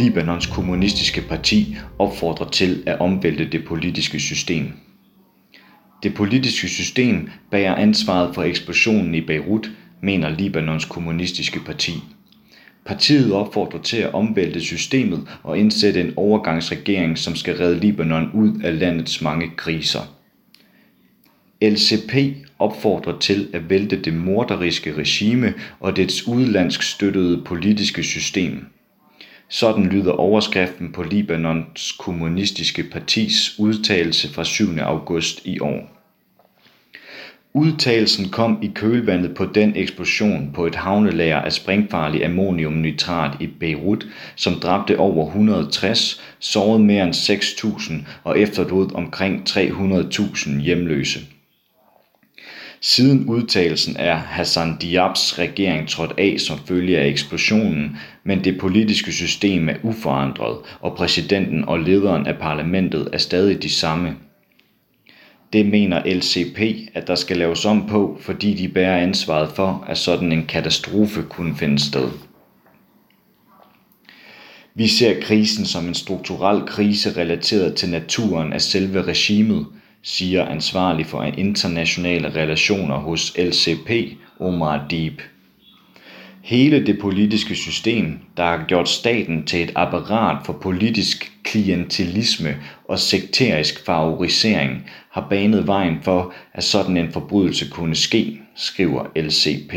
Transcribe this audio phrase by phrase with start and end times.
[0.00, 4.72] Libanons kommunistiske parti opfordrer til at omvælte det politiske system.
[6.02, 9.70] Det politiske system bærer ansvaret for eksplosionen i Beirut,
[10.00, 11.92] mener Libanons kommunistiske parti.
[12.86, 18.60] Partiet opfordrer til at omvælte systemet og indsætte en overgangsregering, som skal redde Libanon ud
[18.64, 20.00] af landets mange kriser.
[21.62, 22.14] LCP
[22.58, 28.66] opfordrer til at vælte det morderiske regime og dets udlandsk støttede politiske system.
[29.54, 34.78] Sådan lyder overskriften på Libanons kommunistiske partis udtalelse fra 7.
[34.78, 35.90] august i år.
[37.52, 44.06] Udtalelsen kom i kølvandet på den eksplosion på et havnelager af springfarlig ammoniumnitrat i Beirut,
[44.36, 47.92] som dræbte over 160, sårede mere end 6.000
[48.24, 51.20] og efterlod omkring 300.000 hjemløse.
[52.80, 59.12] Siden udtalelsen er Hassan Diabs regering trådt af som følge af eksplosionen, men det politiske
[59.12, 64.16] system er uforandret, og præsidenten og lederen af parlamentet er stadig de samme.
[65.52, 69.98] Det mener LCP, at der skal laves om på, fordi de bærer ansvaret for, at
[69.98, 72.08] sådan en katastrofe kunne finde sted.
[74.74, 79.66] Vi ser krisen som en strukturel krise relateret til naturen af selve regimet,
[80.04, 83.90] siger ansvarlig for internationale relationer hos LCP,
[84.40, 85.22] Omar Deep.
[86.42, 92.56] Hele det politiske system, der har gjort staten til et apparat for politisk klientelisme
[92.88, 99.74] og sekterisk favorisering, har banet vejen for, at sådan en forbrydelse kunne ske, skriver LCP.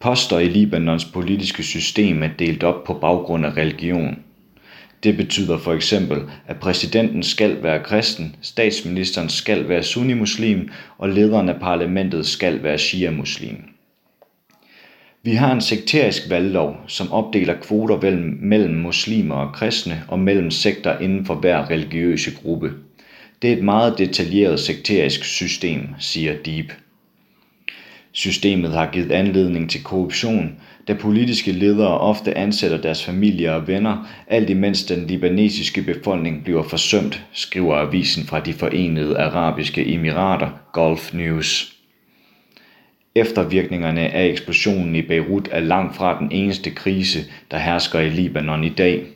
[0.00, 4.18] Poster i Libanons politiske system er delt op på baggrund af religion.
[5.06, 11.48] Det betyder for eksempel, at præsidenten skal være kristen, statsministeren skal være sunni-muslim og lederen
[11.48, 13.56] af parlamentet skal være shia-muslim.
[15.22, 20.98] Vi har en sekterisk valglov, som opdeler kvoter mellem muslimer og kristne og mellem sekter
[20.98, 22.72] inden for hver religiøse gruppe.
[23.42, 26.72] Det er et meget detaljeret sekterisk system, siger Deep.
[28.12, 30.56] Systemet har givet anledning til korruption,
[30.88, 36.62] da politiske ledere ofte ansætter deres familier og venner, alt imens den libanesiske befolkning bliver
[36.62, 41.72] forsømt, skriver avisen fra de forenede arabiske emirater Gulf News.
[43.14, 47.18] Eftervirkningerne af eksplosionen i Beirut er langt fra den eneste krise,
[47.50, 49.06] der hersker i Libanon i dag.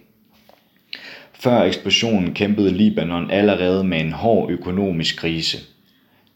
[1.32, 5.58] Før eksplosionen kæmpede Libanon allerede med en hård økonomisk krise.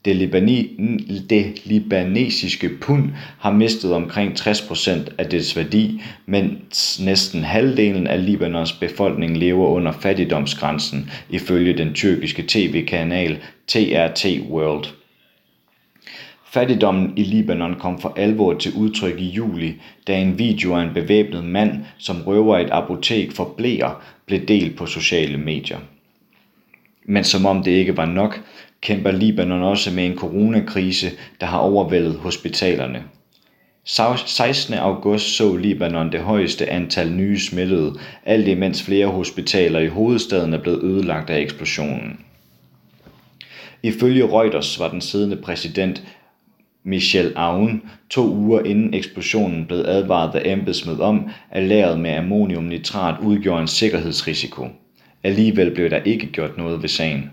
[0.04, 0.76] Det, libani,
[1.30, 8.72] det libanesiske pund har mistet omkring 60% af dets værdi, mens næsten halvdelen af Libanons
[8.72, 14.84] befolkning lever under fattigdomsgrænsen, ifølge den tyrkiske tv-kanal TRT World.
[16.52, 19.74] Fattigdommen i Libanon kom for alvor til udtryk i juli,
[20.06, 24.76] da en video af en bevæbnet mand, som røver et apotek for blæer, blev delt
[24.76, 25.78] på sociale medier.
[27.04, 28.40] Men som om det ikke var nok,
[28.80, 31.10] kæmper Libanon også med en coronakrise,
[31.40, 33.02] der har overvældet hospitalerne.
[33.84, 34.74] 16.
[34.74, 40.58] august så Libanon det højeste antal nye smittede, alt imens flere hospitaler i hovedstaden er
[40.58, 42.20] blevet ødelagt af eksplosionen.
[43.82, 46.02] Ifølge Reuters var den siddende præsident
[46.84, 53.20] Michel Aoun to uger inden eksplosionen blev advaret af embedsmænd om, at lageret med ammoniumnitrat
[53.20, 54.68] udgjorde en sikkerhedsrisiko.
[55.24, 57.30] Alligevel blev der ikke gjort noget ved sagen.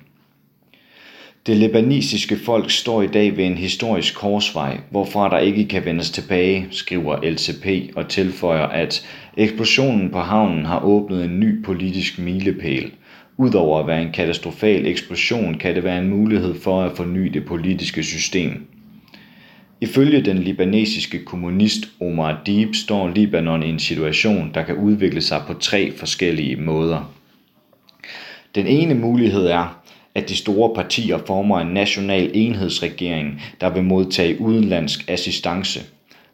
[1.48, 6.12] Det libanesiske folk står i dag ved en historisk korsvej, hvorfra der ikke kan vendes
[6.12, 9.08] tilbage, skriver LCP og tilføjer, at
[9.38, 12.92] eksplosionen på havnen har åbnet en ny politisk milepæl.
[13.38, 17.46] Udover at være en katastrofal eksplosion, kan det være en mulighed for at forny det
[17.46, 18.68] politiske system.
[19.82, 25.42] Ifølge den libanesiske kommunist Omar Deep står Libanon i en situation, der kan udvikle sig
[25.48, 27.14] på tre forskellige måder.
[28.56, 29.82] Den ene mulighed er,
[30.16, 35.80] at de store partier former en national enhedsregering, der vil modtage udenlandsk assistance.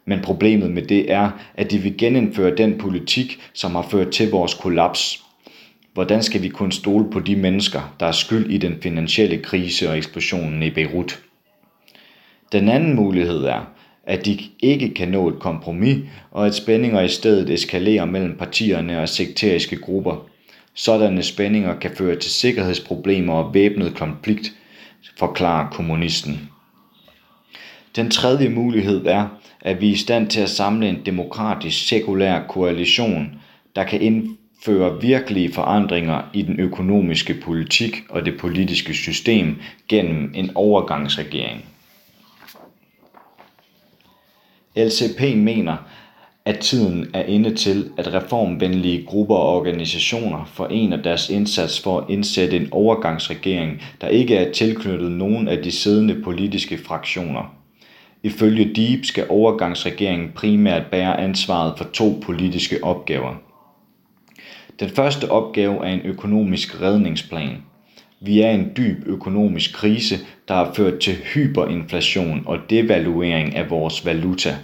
[0.04, 4.30] Men problemet med det er, at de vil genindføre den politik, som har ført til
[4.30, 5.22] vores kollaps.
[5.94, 9.90] Hvordan skal vi kunne stole på de mennesker, der er skyld i den finansielle krise
[9.90, 11.20] og eksplosionen i Beirut?
[12.52, 13.72] Den anden mulighed er,
[14.04, 15.98] at de ikke kan nå et kompromis,
[16.30, 20.28] og at spændinger i stedet eskalerer mellem partierne og sekteriske grupper.
[20.78, 24.52] Sådanne spændinger kan føre til sikkerhedsproblemer og væbnet konflikt,
[25.16, 26.50] forklarer kommunisten.
[27.96, 29.28] Den tredje mulighed er,
[29.60, 33.40] at vi er i stand til at samle en demokratisk sekulær koalition,
[33.76, 39.56] der kan indføre virkelige forandringer i den økonomiske politik og det politiske system
[39.88, 41.64] gennem en overgangsregering.
[44.76, 45.76] LCP mener,
[46.48, 52.04] at tiden er inde til, at reformvenlige grupper og organisationer forener deres indsats for at
[52.08, 57.54] indsætte en overgangsregering, der ikke er tilknyttet nogen af de siddende politiske fraktioner.
[58.22, 63.34] Ifølge Deep skal overgangsregeringen primært bære ansvaret for to politiske opgaver.
[64.80, 67.56] Den første opgave er en økonomisk redningsplan.
[68.20, 70.14] Vi er i en dyb økonomisk krise,
[70.48, 74.56] der har ført til hyperinflation og devaluering af vores valuta.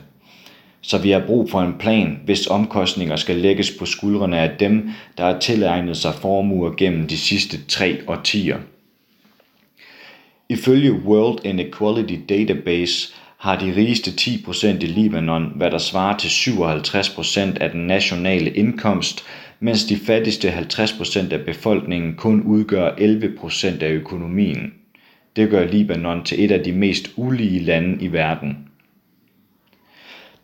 [0.87, 4.91] Så vi har brug for en plan, hvis omkostninger skal lægges på skuldrene af dem,
[5.19, 8.59] der har tilegnet sig formuer gennem de sidste tre årtier.
[10.49, 17.59] Ifølge World Inequality Database har de rigeste 10% i Libanon, hvad der svarer til 57%
[17.61, 19.25] af den nationale indkomst,
[19.61, 24.73] mens de fattigste 50% af befolkningen kun udgør 11% af økonomien.
[25.37, 28.57] Det gør Libanon til et af de mest ulige lande i verden.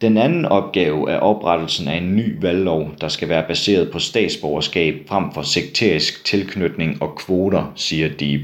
[0.00, 4.94] Den anden opgave er oprettelsen af en ny valglov, der skal være baseret på statsborgerskab
[5.08, 8.40] frem for sekterisk tilknytning og kvoter, siger Deep.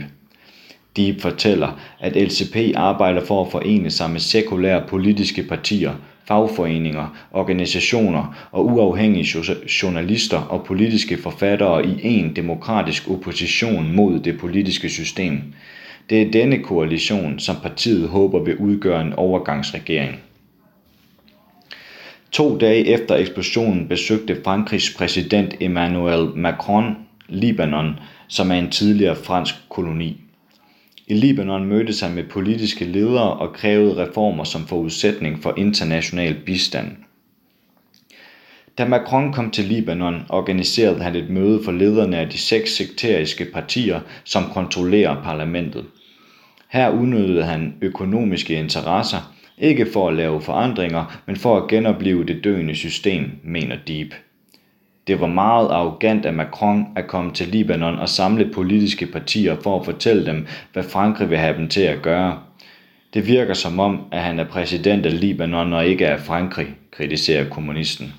[0.96, 5.92] Deep fortæller, at LCP arbejder for at forene sig med sekulære politiske partier,
[6.28, 9.44] fagforeninger, organisationer og uafhængige
[9.82, 15.42] journalister og politiske forfattere i en demokratisk opposition mod det politiske system.
[16.10, 20.20] Det er denne koalition, som partiet håber vil udgøre en overgangsregering.
[22.36, 26.96] To dage efter eksplosionen besøgte Frankrigs præsident Emmanuel Macron
[27.28, 27.98] Libanon,
[28.28, 30.20] som er en tidligere fransk koloni.
[31.06, 36.90] I Libanon mødtes han med politiske ledere og krævede reformer som forudsætning for international bistand.
[38.78, 43.44] Da Macron kom til Libanon, organiserede han et møde for lederne af de seks sekteriske
[43.44, 45.84] partier, som kontrollerer parlamentet.
[46.68, 52.44] Her udnyttede han økonomiske interesser, ikke for at lave forandringer, men for at genopleve det
[52.44, 54.14] døende system, mener Deep.
[55.06, 59.80] Det var meget arrogant af Macron at komme til Libanon og samle politiske partier for
[59.80, 62.38] at fortælle dem, hvad Frankrig vil have dem til at gøre.
[63.14, 67.48] Det virker som om, at han er præsident af Libanon og ikke af Frankrig, kritiserer
[67.48, 68.14] kommunisten.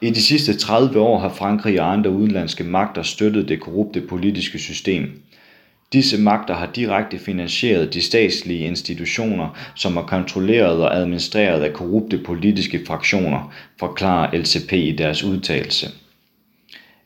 [0.00, 4.58] I de sidste 30 år har Frankrig og andre udenlandske magter støttet det korrupte politiske
[4.58, 5.22] system.
[5.92, 12.18] Disse magter har direkte finansieret de statslige institutioner, som er kontrolleret og administreret af korrupte
[12.18, 15.90] politiske fraktioner, forklarer LCP i deres udtalelse.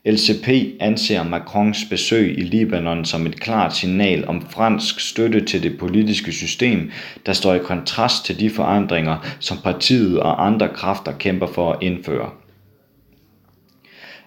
[0.05, 0.47] LCP
[0.79, 6.31] anser Macrons besøg i Libanon som et klart signal om fransk støtte til det politiske
[6.31, 6.91] system,
[7.25, 11.83] der står i kontrast til de forandringer, som partiet og andre kræfter kæmper for at
[11.83, 12.29] indføre.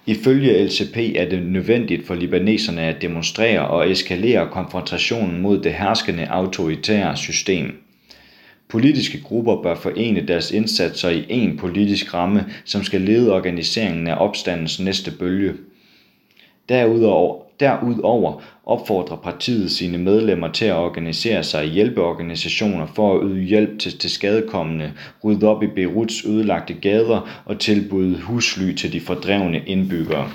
[0.06, 6.26] Ifølge LCP er det nødvendigt for libaneserne at demonstrere og eskalere konfrontationen mod det herskende
[6.26, 7.82] autoritære system.
[8.68, 14.16] Politiske grupper bør forene deres indsatser i en politisk ramme, som skal lede organiseringen af
[14.18, 15.54] opstandens næste bølge.
[16.68, 23.42] Derudover, derudover opfordrer partiet sine medlemmer til at organisere sig i hjælpeorganisationer for at yde
[23.42, 24.92] hjælp til, til skadekommende,
[25.24, 30.28] rydde op i Beiruts ødelagte gader og tilbyde husly til de fordrevne indbyggere.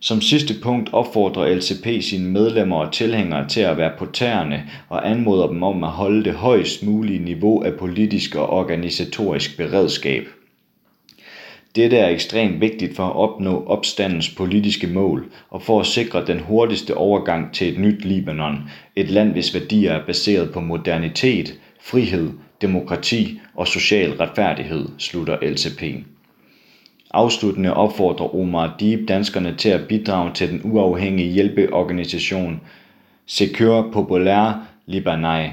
[0.00, 5.10] Som sidste punkt opfordrer LCP sine medlemmer og tilhængere til at være på tæerne og
[5.10, 10.28] anmoder dem om at holde det højst mulige niveau af politisk og organisatorisk beredskab.
[11.76, 16.40] Dette er ekstremt vigtigt for at opnå opstandens politiske mål og for at sikre den
[16.40, 18.58] hurtigste overgang til et nyt Libanon,
[18.96, 22.30] et land hvis værdier er baseret på modernitet, frihed,
[22.62, 26.06] demokrati og social retfærdighed, slutter LCP.
[27.10, 32.60] Afsluttende opfordrer Omar Deep danskerne til at bidrage til den uafhængige hjælpeorganisation
[33.26, 35.52] Secure Populaire Libanais.